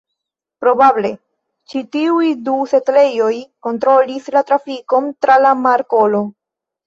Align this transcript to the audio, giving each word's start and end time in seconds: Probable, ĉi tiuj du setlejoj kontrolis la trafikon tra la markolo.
Probable, 0.63 1.09
ĉi 1.73 1.81
tiuj 1.95 2.29
du 2.47 2.55
setlejoj 2.71 3.29
kontrolis 3.67 4.31
la 4.37 4.43
trafikon 4.49 5.11
tra 5.27 5.37
la 5.47 5.53
markolo. 5.69 6.23